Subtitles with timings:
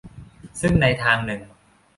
[0.59, 1.41] ซึ่งในทางนึง